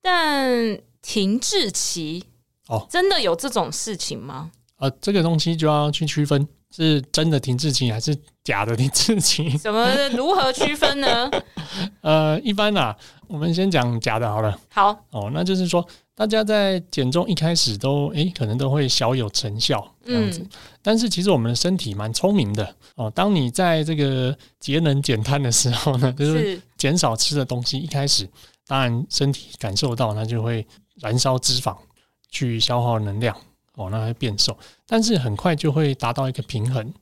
[0.00, 2.24] 但停滞期
[2.68, 4.50] 哦，真的有这种事情吗？
[4.76, 6.48] 啊，这个东西就要去区分。
[6.74, 9.48] 是真的停滞期还是假的停滞期？
[9.58, 11.30] 怎么如何区分呢？
[12.02, 12.96] 呃，一般啊，
[13.28, 14.58] 我们先讲假的好了。
[14.70, 20.40] 好哦，那就是说，大家在减重一开始都诶、欸，可能都会小有成效这样子。
[20.40, 20.48] 嗯、
[20.82, 23.08] 但是其实我们的身体蛮聪明的哦。
[23.14, 28.28] 当你在这个节能减碳的时候呢，就是减少吃的东西，一开始
[28.66, 30.66] 当然身体感受到，它就会
[31.00, 31.76] 燃烧脂肪
[32.30, 33.36] 去消耗能量。
[33.76, 34.56] 哦，那会变瘦，
[34.86, 36.92] 但是很快就会达到一个平衡。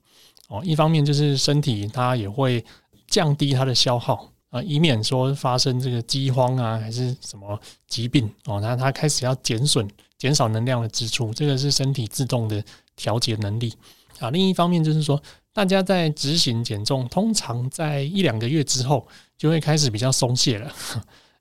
[0.49, 2.65] 哦，一方面就是身体它也会
[3.07, 12.63] 降低它的消耗啊，以免说发生这个饥荒啊，还是什么疾病哦，那它开始要减损、减少能量的支出，这个是身体自动的
[12.97, 13.75] 调节能力
[14.19, 14.31] 啊。
[14.31, 15.21] 另一方面就是说，
[15.55, 19.07] 大家在执行减重，通常在一两个月之后
[19.39, 20.71] 就会开始比较松懈了。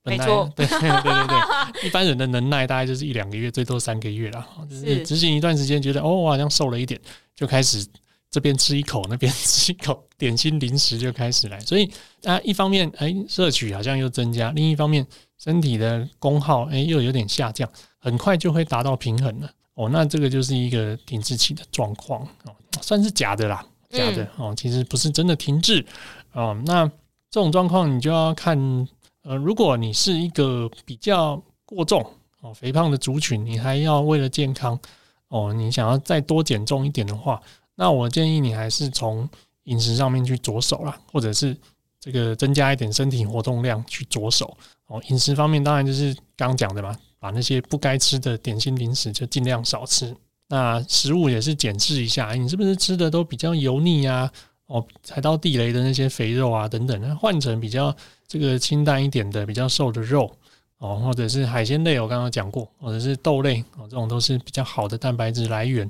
[0.03, 4.47] 没错对 对对对对，一般人的能耐大概就是一两个月，最多三个月啦。
[4.67, 6.99] 就是执行一段时间，觉得哦，我好像瘦了一点，
[7.35, 7.85] 就开始
[8.31, 11.59] 这边吃一口，那边吃一口，点心零食就开始来。
[11.59, 11.87] 所以
[12.23, 15.05] 啊，一方面哎，摄取好像又增加，另一方面
[15.37, 19.51] 身体的功耗哎又有点下降，很快就会达到平衡了。
[19.75, 25.85] 哦，那这个就是一个停滞期的状况哦，算是假的啦，假的哦，其实不是真的停滞
[26.33, 26.59] 哦。
[26.65, 26.87] 那
[27.29, 28.87] 这种状况你就要看。
[29.23, 32.05] 呃，如果你是一个比较过重
[32.41, 34.79] 哦、肥胖的族群，你还要为了健康
[35.27, 37.39] 哦，你想要再多减重一点的话，
[37.75, 39.29] 那我建议你还是从
[39.65, 41.55] 饮食上面去着手啦，或者是
[41.99, 44.57] 这个增加一点身体活动量去着手
[44.87, 44.99] 哦。
[45.09, 50.15] 饮食方面当然就是刚讲的嘛，把那些不该吃的点心零食就尽量少吃。
[50.47, 54.29] 那食物也是检视一下，你是不是吃的都比较油腻啊？
[54.71, 57.93] 哦，踩到地雷的那些肥肉啊等等，那换成比较
[58.25, 60.33] 这个清淡一点的、比较瘦的肉
[60.77, 65.89] 哦，或者是海鲜类，我刚刚讲过，或者是豆类哦，这种都是比较好的蛋白质来源。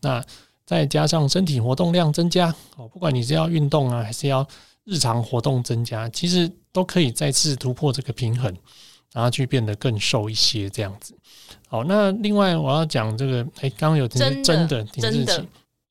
[0.00, 0.24] 那
[0.64, 4.46] 再加上身体活动量增加哦，不管你是要运动啊，还是要
[4.84, 8.56] 日常活动增加，其实都可以再次突破这个平衡，
[9.12, 11.12] 然后去变得更瘦一些这样子。
[11.66, 15.42] 好，那另外我要讲这个，哎，刚刚有真的停滞期。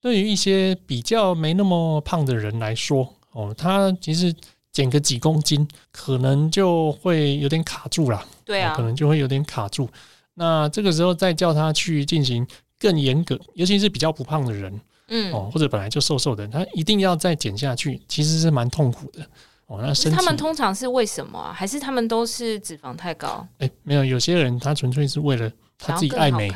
[0.01, 4.33] 对于一些比较没那么胖的人来说，哦，他其实
[4.71, 8.25] 减个几公斤，可能就会有点卡住了。
[8.45, 9.89] 对啊，可能就会有点卡住。
[10.35, 12.47] 那这个时候再叫他去进行
[12.79, 19.21] 更严格，尤其是比较不胖的人，嗯，哦，或者本来就瘦瘦的，他一定要再减下去，其实是蛮痛苦的。
[19.67, 21.51] 哦，那他们通常是为什么啊？
[21.53, 23.45] 还是他们都是脂肪太高？
[23.57, 26.49] 哎，没有，有些人他纯粹是为了他自己爱美，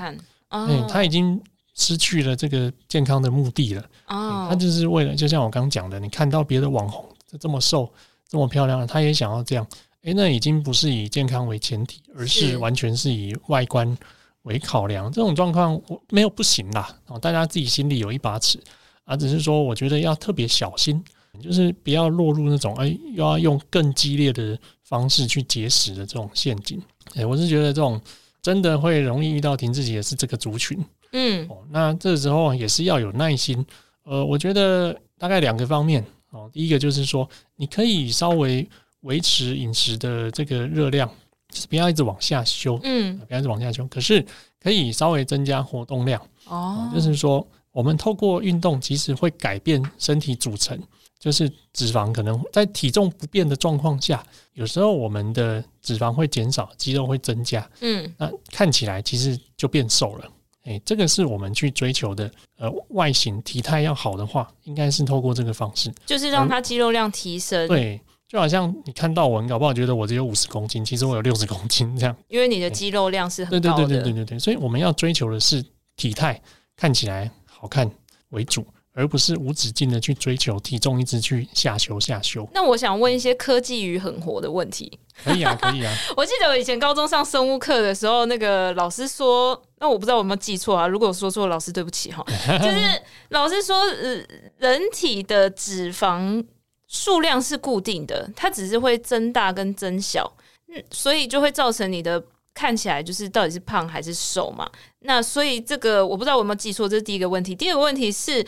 [0.48, 1.42] 嗯，他已经。
[1.76, 7.08] 失去了这个健康的目的了哦，他就是为了，就像我刚讲的，你看到别的网红
[7.40, 7.92] 这么瘦、
[8.30, 9.68] 这么漂亮，他也想要这样。
[10.04, 13.98] 诶，那已经不是以健康为前提，而是完全是以外观
[14.44, 15.12] 为考量。
[15.12, 18.60] 这种状况我没有不行啦，哦，大家自己心里有一把尺
[19.06, 19.16] 啊。
[19.16, 21.02] 只是说，我觉得要特别小心，
[21.42, 26.80] 就是不要落入那种诶，又要用更激烈的方式去节食的这种陷阱。
[27.16, 28.00] 诶，我是觉得这种
[28.42, 30.78] 真的会容易遇到停滞期的是这个族群。
[31.14, 33.66] 嗯，哦，那这时候也是要有耐心。
[34.04, 36.50] 呃，我觉得大概两个方面哦。
[36.52, 38.68] 第一个就是说，你可以稍微
[39.02, 41.08] 维持饮食的这个热量，
[41.50, 43.88] 就是不要一直往下修，嗯，不要一直往下修。
[43.88, 44.26] 可是
[44.60, 50.78] 可以稍微增加活动量哦，就是说，我们透过运动，其实会改变身体组成，
[51.18, 54.22] 就是脂肪可能在体重不变的状况下，
[54.54, 60.30] 有时候我们的脂肪会减少，肌肉会增加，嗯，那看起来其实就变瘦了。
[60.64, 62.30] 诶、欸，这个是我们去追求的。
[62.58, 67.68] 呃，外形体态要好的话，应该是透过这个方式，就是让它肌肉量提升。
[67.68, 72.16] 对，就好像你看到我，你搞不好觉得我只有五十公斤，其实我有六十公斤这样。
[72.30, 73.76] 因为你的肌肉量是很高的。
[73.76, 75.62] 对对对对对对对，所以我们要追求的是
[75.98, 76.42] 体态
[76.78, 77.92] 看起来好看
[78.30, 78.66] 为主。
[78.94, 82.48] 而不是无止境的去追求体重，一直去下修下修。
[82.54, 85.00] 那我想问一些科技与狠活的问题。
[85.24, 85.92] 可以啊，可以啊。
[86.16, 90.88] 我记得我以前高中上生物课的时候，那个老师说，那我不知道我有没有记错啊？
[90.88, 92.24] 如果说错，老师对不起哈。
[92.60, 94.24] 就是老师说，呃，
[94.58, 96.44] 人体的脂肪
[96.88, 100.32] 数量是固定的，它只是会增大跟增小，
[100.68, 102.24] 嗯，所以就会造成你的。
[102.56, 104.70] 看起来就是到底是胖还是瘦嘛？
[105.00, 107.56] 那所以这个我不知道我有没有记错，这是第一个问题。
[107.56, 108.46] 第二个问题是，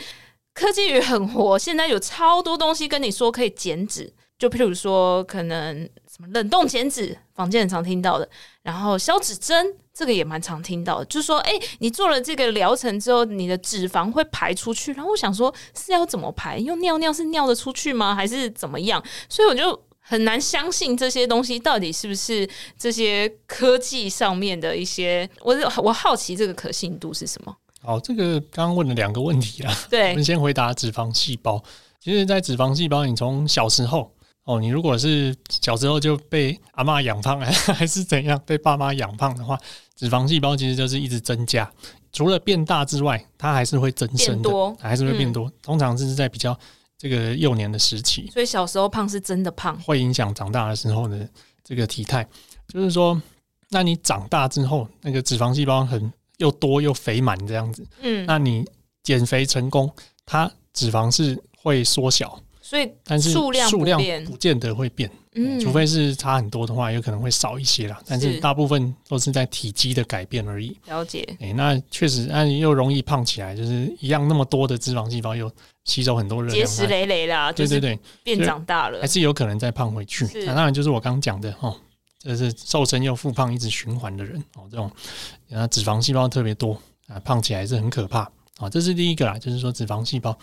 [0.56, 8.26] 科技与狠活，现在有超多东西跟你说可以减脂，就譬如说可能什么冷冻减脂，坊间很常听到的，
[8.62, 14.94] 然后消脂针，这个也蛮常听到的，就是说，哎，你做了这个疗程之后，你的脂肪会排出去。
[14.94, 16.56] 然后我想说，是要怎么排？
[16.56, 18.14] 用尿尿是尿得出去吗？
[18.14, 19.04] 还是怎么样？
[19.28, 19.78] 所以我就。
[20.08, 27.52] 很难相信这些东西到底是不是这些科技上面的一些，我我好奇这个可信度是什么？
[27.86, 29.72] 好，这个刚刚问了两个问题啦。
[29.88, 31.62] 对，我们先回答脂肪细胞。
[32.00, 34.12] 其实，在脂肪细胞，你从小时候
[34.44, 37.40] 哦，你如果是小时候就被阿嬷养胖，
[37.72, 39.56] 还是怎样被爸妈养胖的话，
[39.94, 41.70] 脂肪细胞其实就是一直增加，
[42.12, 45.50] 除了变大之外，它还是会增生的，还是会变多。
[45.62, 46.58] 通常是在比较。
[46.98, 51.28] 这个幼年的时期，所以小时候胖是真的胖，会影响长大的时候的
[51.62, 52.26] 这个体态。
[52.68, 53.20] 就是说，
[53.68, 58.64] 那你长大之后，那个脂肪细胞很又多又肥满这样子，嗯，那你
[59.02, 59.90] 减肥成功，
[60.24, 62.40] 它脂肪是会缩小。
[62.60, 63.70] 所以，但是数量
[64.24, 68.02] 不见得会变，嗯，除非是差很多的话，有可能会少一些啦。
[68.04, 70.76] 但是大部分都是在体积的改变而已。
[70.88, 75.48] 了解，哎，那确实，那你又容易胖起来，就是一样那么多的脂肪细胞又
[75.84, 77.52] 吸收很多热量，结石累累啦。
[77.52, 80.28] 对对对，变长大了，还是有可能再胖回去。
[80.44, 81.80] 那当然就是我刚讲的哦，
[82.26, 84.90] 这是瘦身又复胖一直循环的人哦，这种
[85.52, 88.68] 啊脂肪细胞特别多啊，胖起来是很可怕啊。
[88.68, 90.36] 这是第一个啦，就是说脂肪细胞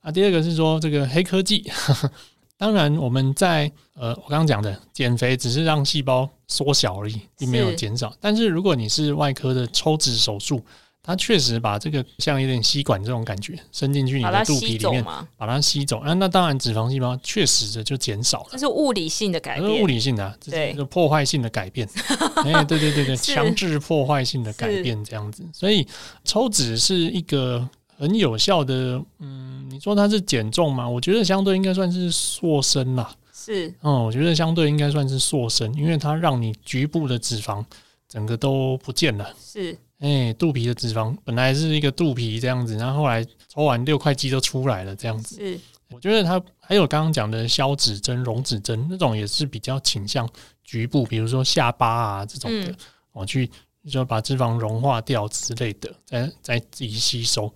[0.00, 0.12] 啊。
[0.12, 2.10] 第二个是说这个黑科技，呵 呵
[2.56, 8.14] 当然我们在呃我刚刚讲的减肥只是让细胞缩小而已，并没有减少。
[8.20, 10.64] 但是如果你是外科的抽脂手术，
[11.06, 15.04] 它确实把这个像有点吸管这种感觉伸进去你的肚皮里面，
[15.36, 15.98] 把它吸走。
[16.00, 18.48] 啊那当然脂肪细胞确实的就减少了。
[18.50, 21.88] 这是物理性的改变，物理性的、啊，这是一个破坏性的改变。
[22.44, 25.44] 哎、欸，对对对 对，强制破坏性的改变这样子。
[25.52, 25.86] 所以
[26.24, 27.64] 抽脂是一个
[27.96, 30.88] 很有效的，嗯，你说它是减重吗？
[30.88, 33.14] 我觉得相对应该算是塑身啦。
[33.32, 37.64] 是，嗯，我觉得相对应该算是塑身，因为它让你局部的脂肪
[38.08, 39.32] 整个都不见了。
[39.40, 39.78] 是。
[39.98, 45.36] 哎、欸，肚皮的脂肪本来是一个肚皮这样子，然后后来抽完六块肌都出来了这样子。
[45.36, 45.58] 是，
[45.90, 50.28] 我觉得它还有刚刚讲的消脂针、溶脂针那种也是比较倾向
[50.62, 52.74] 局部，比如说下巴啊这种的，
[53.12, 53.50] 我、嗯、去
[53.88, 57.50] 就把脂肪融化掉之类的，再再自己吸收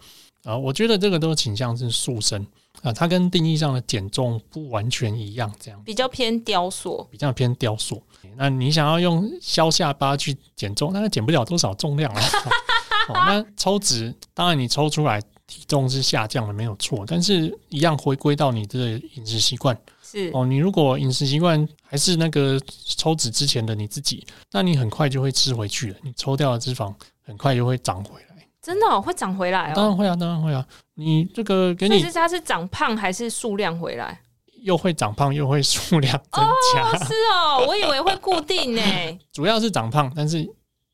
[0.44, 0.57] 啊。
[0.57, 2.46] 我觉得这个都倾向是塑身
[2.81, 8.03] 啊，它跟定义上的减重不完全一样，这样比较偏雕塑，比较偏雕塑。
[8.37, 12.22] 那你想要用削下巴去减重，那减不了多少重量啊。
[13.09, 19.76] 哦，那抽脂，当然你抽出来体重是下降了，没有错，但是一样回归到你的饮食习惯。
[20.02, 22.61] 是哦，你如果饮食习惯还是那个
[22.96, 25.98] 抽脂之前的你自己，那你很快就会吃回去了。
[26.02, 28.26] 你抽掉的脂肪很快就会长回来。
[28.62, 29.72] 真的哦，会长回来哦？
[29.74, 30.64] 当然会啊，当然会啊。
[30.94, 34.20] 你这个给你，是它是长胖还是数量回来？
[34.62, 36.44] 又会长胖，又会数量增
[36.75, 36.90] 加。
[36.90, 38.83] 哦，是哦，我以为会固定呢。
[39.33, 40.49] 主要是长胖，但是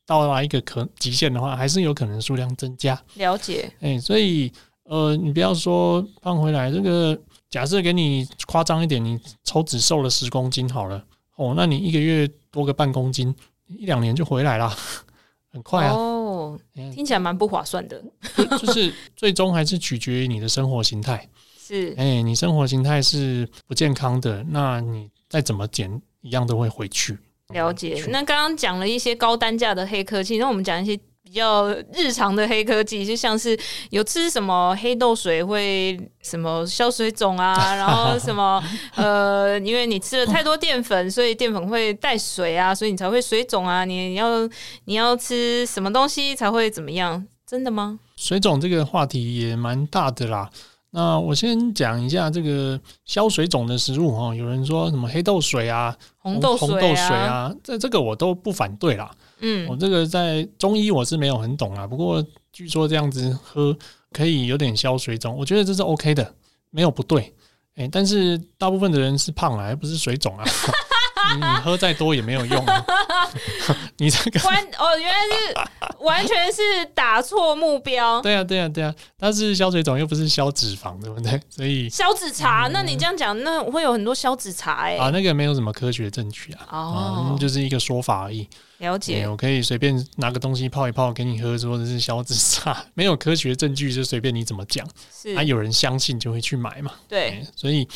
[0.05, 3.01] 到了一个可极限的话，还是有可能数量增加。
[3.15, 3.71] 了解。
[3.81, 4.51] 哎、欸，所以
[4.83, 11.03] 呃，你不要说胖回来，这个假设给你夸张一点，你抽脂瘦了十公斤好了，
[11.35, 13.35] 哦，那你一个月多个半公斤，
[13.67, 14.73] 一两年就回来了，
[15.51, 15.93] 很快啊。
[15.93, 16.59] 哦，
[16.93, 18.01] 听起来蛮不划算的。
[18.57, 21.27] 就是最终还是取决于你的生活形态。
[21.67, 27.17] 是，哎、欸，你生活形态是不健康的，那你再怎么减，一样都会回去。
[27.49, 28.01] 了解。
[28.07, 33.57] 那刚刚讲了一些高单价的黑科技，那我们讲一些比较日常的黑科技，就像是
[33.89, 38.63] 有吃什么黑豆水会什么消水肿啊，然后 什么
[38.95, 43.83] 呃，因为你吃了太多淀粉，所以淀粉会带水啊，所以你才会水肿啊。
[43.83, 44.47] 你要
[44.85, 47.27] 你要吃什么东西才会怎么样？
[47.45, 47.99] 真的吗？
[48.15, 50.49] 水肿这个话题也蛮大的啦。
[50.97, 59.11] 那我先讲一下这个消水肿的食物哈，有人说什么黑豆水啊、红豆水啊，红豆水啊，这这个我都不反对啦。
[59.41, 63.77] 嗯，我这个在中医我是没有很懂啊，不过据说这样子喝
[64.11, 66.33] 可以有点消水肿，我觉得这是 OK 的，
[66.71, 67.31] 没有不对。
[67.75, 70.43] 欸，但是大部分的人是胖啊，而不是水肿啊。
[71.35, 72.85] 你喝再多也没有用，啊
[73.97, 78.21] 你这个完哦，原来是完全是打错目标。
[78.21, 81.39] 对啊，对啊，对啊，它是消水肿，又不是消脂肪，对不对？
[81.49, 84.95] 所以消脂茶，那你这样讲，那会有很多消脂茶哎。
[84.97, 88.47] 啊，那个没有什么科学证据啊，哦，就是一个说法而已。
[88.77, 94.87] 了解，我可以随便拿个东西泡一泡给你喝，说的是消脂茶，没有科学证据就随便你怎么讲。
[95.11, 96.91] 是啊，有人相信就会去买嘛。
[97.07, 97.87] 对，所以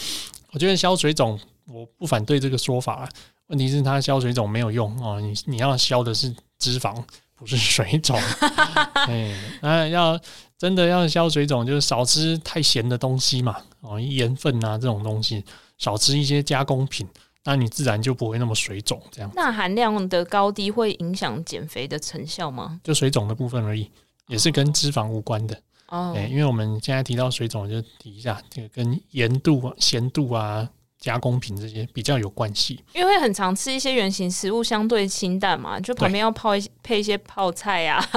[0.52, 1.40] 我觉得消水肿。
[1.74, 3.08] 我不反对这个说法，
[3.48, 6.96] 问题是它消水肿没有用哦，你你要消的是脂肪，
[7.36, 8.18] 不是水肿。
[9.08, 10.20] 哎，那要
[10.58, 15.44] 真的要消水肿，就是少吃太咸的东西嘛，哦，盐分啊这种东西，
[15.78, 17.08] 少吃一些加工品，
[17.44, 19.02] 那你自然就不会那么水肿。
[19.12, 22.80] 这样，钠含量的高低会影响减肥的成效吗？
[22.84, 23.90] 就水肿的部分而已，
[24.28, 25.60] 也是跟脂肪无关的。
[25.88, 30.70] 哦，哎，因为我们现在提到水肿，就提一下这个跟盐度、咸度啊。
[31.02, 38.00] 加工品这些比较有关系，因为很常吃一些原型食物，相对清淡嘛，就旁边要泡一配一些泡菜啊、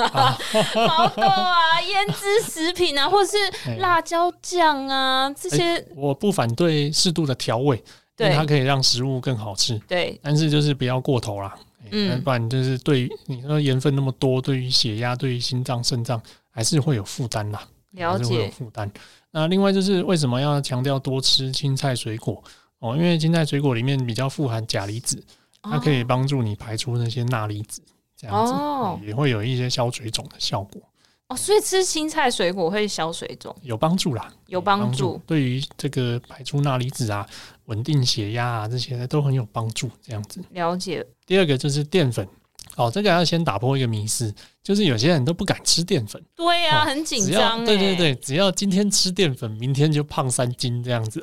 [0.87, 5.87] 毛豆啊、 腌制食品啊，或者是辣椒酱啊这些、欸。
[5.97, 7.83] 我不反对适度的调味，
[8.14, 9.79] 对，它可以让食物更好吃。
[9.88, 11.57] 对，但是就是不要过头啦。
[11.90, 16.20] 嗯、欸，不然就是对于你说盐分那么多，对于血压、对于心脏、肾脏
[16.51, 17.66] 还是会有负担啦。
[17.92, 18.90] 了解，负担。
[19.31, 22.42] 那另外就是为什么要强调多吃青菜水果？
[22.85, 25.24] 哦，因为青菜水果里面比较富含钾离子，
[25.62, 27.80] 它可以帮助你排出那些钠离子，
[28.14, 30.82] 这样子、哦、也会有一些消水肿的效果。
[31.28, 35.18] 哦，所以吃青菜水果会消水肿，有帮助啦，有帮助。
[35.26, 37.26] 对于这个排出钠离子啊、
[37.64, 39.88] 稳定血压啊这些都很有帮助。
[40.02, 41.02] 这样子，了解。
[41.24, 42.28] 第二个就是淀粉。
[42.77, 46.20] 哦，这个要先打破一个迷思，就是有些人都不敢吃淀粉。
[46.35, 47.64] 对呀、啊哦，很紧张、欸。
[47.64, 51.22] 对对对，只要今天吃淀粉，明天就胖三斤这样子。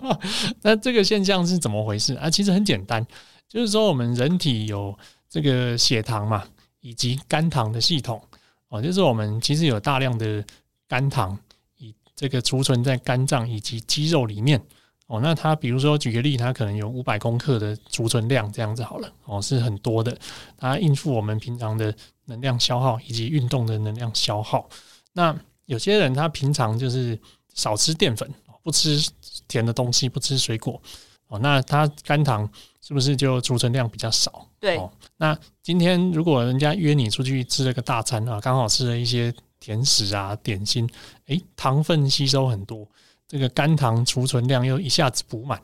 [0.60, 2.28] 那这个现象是怎么回事啊？
[2.28, 3.06] 其实很简单，
[3.48, 4.94] 就是说我们人体有
[5.30, 6.44] 这个血糖嘛，
[6.80, 8.22] 以及肝糖的系统
[8.68, 10.44] 哦，就是我们其实有大量的
[10.86, 11.38] 肝糖，
[11.78, 14.60] 以这个储存在肝脏以及肌肉里面
[15.06, 15.20] 哦。
[15.20, 20.16] 那它比如说举个例，它可能有五百公克的储存量，这样子好了哦，是很多的，
[20.56, 21.94] 它应付我们平常的
[22.26, 24.68] 能量消耗以及运动的能量消耗。
[25.12, 25.36] 那
[25.66, 27.18] 有些人他平常就是
[27.54, 28.28] 少吃淀粉，
[28.62, 29.00] 不吃
[29.48, 30.80] 甜的东西，不吃水果
[31.28, 32.48] 哦，那他肝糖
[32.80, 34.46] 是不是就储存量比较少？
[34.58, 34.76] 对。
[34.76, 40.88] 哦那今天如果人家约你出去吃了个大餐啊，刚好吃了一些甜食啊、点心，
[41.26, 42.84] 诶，糖分吸收很多，
[43.32, 45.58] 这个肝糖储存量又一下子补满，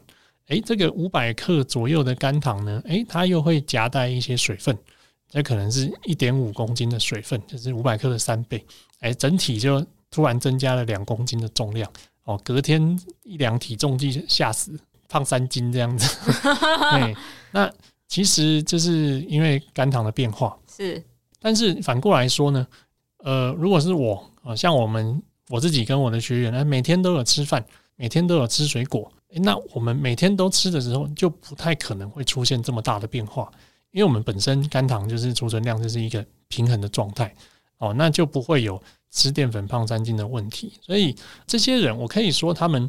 [0.47, 4.75] 诶，这个五百克左右的肝糖呢，诶，它又会夹带一些水分，
[5.29, 8.65] 这可能是一点五公斤的水分，就是五百克的三倍，
[9.01, 11.87] 诶，整体就突然增加了两公斤的重量。
[12.25, 14.73] 哦，隔天一量体重计吓死，
[15.07, 16.17] 胖三斤这样子。
[16.97, 17.15] 对，
[17.51, 17.71] 那
[18.07, 20.59] 其实就是因为肝糖的变化。
[20.75, 21.05] 是，
[21.39, 22.67] 但是反过来说呢，
[23.19, 27.65] 呃，如果是我啊，像我们我自己跟我的学员呢，每天都有吃饭，
[27.97, 29.11] 每天都有吃水果，
[29.43, 33.51] 那我们每天都吃的时候，就不太可能会出现这么大的变化，
[33.91, 37.35] 因为我们本身肝糖就是储存量就是一个平衡的状态。
[37.79, 38.81] 哦，那就不会有。
[39.11, 42.87] 吃淀粉胖三斤的问题，所以这些人我可以说他们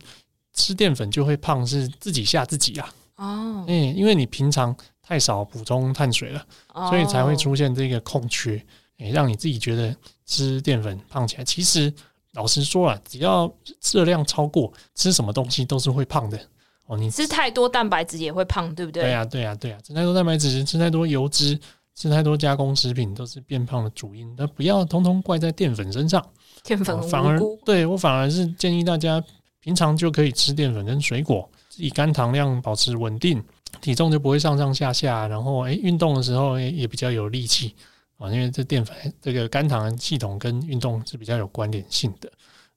[0.54, 2.94] 吃淀粉就会胖，是自己吓自己啊。
[3.16, 6.46] 哦，嗯，因为你平常太少补充碳水了，
[6.90, 8.62] 所以才会出现这个空缺，
[8.98, 9.96] 诶，让你自己觉得
[10.26, 11.44] 吃淀粉胖起来。
[11.46, 11.92] 其实
[12.34, 13.52] 老实说啊，只要
[13.94, 16.40] 热量超过，吃什么东西都是会胖的。
[16.88, 19.04] 哦，你吃太多蛋白质也会胖，对不对？
[19.04, 21.60] 对呀，对呀，对呀，吃太多蛋白质，吃太多油脂。
[21.96, 26.26] 吃太多加工食品都是变胖的主因，那不要通通怪在淀粉身上。
[26.64, 29.22] 淀粉反而对我反而是建议大家
[29.60, 33.44] 平常就可以吃淀粉跟水果，以肝糖量保持稳定，
[33.82, 35.28] 体重就不会上上下下。
[35.28, 37.76] 然后诶，运动的时候也比较有力气
[38.20, 42.32] 啊，因为这淀粉这个肝糖系统跟运动是比较有关联性的。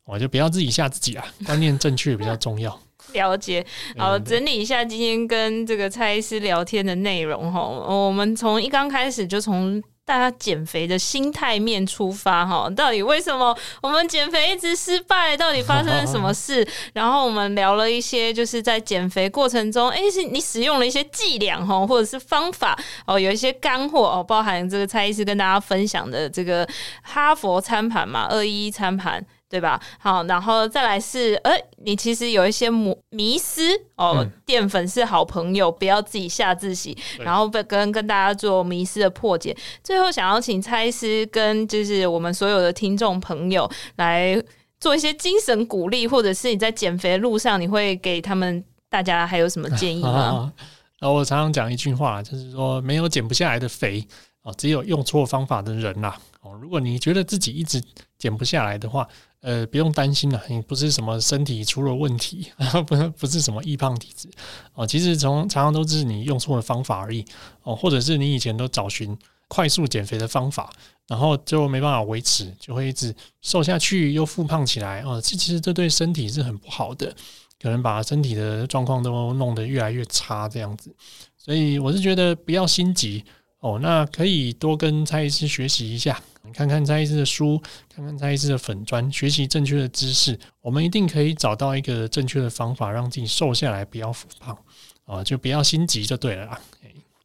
[0.05, 2.77] 我就不要自己吓自己啊，观念正确比较重要。
[3.13, 3.65] 了解，
[3.97, 7.61] 好，整理一下今天跟这个蔡医师聊天的内容哈。
[7.61, 9.83] 我们从一刚开始就从
[10.13, 15.35] 大家减肥的心态面出发哈，到底为什么我们减肥一直失败？
[15.35, 16.63] 到底发生了什么事？
[16.93, 26.69] 然后我们聊了一些，就是在减肥过程中，哎，是你使用了一些伎俩哈，或者是方法哦，有一些干货哦，包含这个蔡医师跟大家分享的这个
[27.01, 29.25] 哈佛餐盘嘛，二一一餐盘。
[29.53, 29.79] 对吧？
[29.99, 31.53] 好，然后再来是，呃，
[31.85, 33.61] 你其实有一些迷迷思
[33.97, 36.97] 哦，淀粉是好朋友，不要自己吓自己。
[37.19, 39.55] 然后跟跟大家做迷思的破解。
[39.85, 44.43] 最后想要请蔡医师跟就是我们所有的听众朋友来
[44.81, 50.51] 做一些精神鼓励，或者是你在减肥的路上，你会给他们大家还有什么建议吗？
[50.99, 54.03] 然后我常常讲一句话，就是说没有减不下来的肥
[54.43, 56.15] 哦，只有用错方法的人呐。
[56.41, 57.81] 哦，如果你觉得自己一直
[58.19, 59.07] 减不下来的话，
[59.41, 62.51] 呃，不用担心了，你不是什么身体出了问题，
[62.87, 64.29] 不不是什么易胖体质
[64.75, 64.87] 哦。
[64.87, 67.25] 其实从常常都是你用错了方法而已
[67.63, 69.17] 哦，或者是你以前都找寻
[69.47, 70.73] 快速减肥的方法，
[71.07, 75.21] 然后就没办法维持，就会一直瘦下去又复胖起来哦。
[75.21, 77.15] 其实这对身体是很不好的，
[77.61, 80.93] 可能把身体的状况都弄得越来越差这样子。
[81.37, 83.25] 所以我是觉得不要心急
[83.63, 86.21] 哦，那可以多跟蔡医师学习一下。
[86.43, 94.59] 你看看蔡医师的书，看看蔡医师的粉砖，学习正确的知识，我们一定可以找到一个正确的方法，让自己瘦下来，不要复胖
[95.05, 96.61] 啊，就不要心急就对了啦。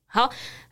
[0.05, 0.29] 好。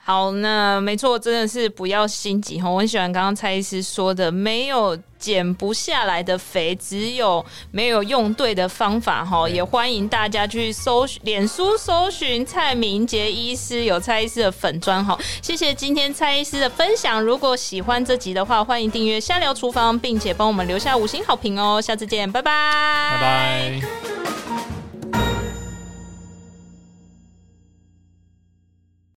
[0.07, 2.69] 好，那没错，真的是不要心急哈。
[2.69, 9.49] 我很喜欢刚刚蔡医师说的，没有减不下来的肥，只有没有用对的方法哈。
[9.49, 15.17] 也欢迎大家去搜脸书搜寻蔡明杰医师，有蔡医师的粉砖哈。
[15.41, 17.19] 谢谢今天蔡医师的分享。
[17.19, 21.81] 如果喜欢这集的话，欢迎订阅下聊厨房，并且帮我们留下五星好评哦。
[21.81, 22.51] 下次见，拜拜，
[23.15, 24.84] 拜拜。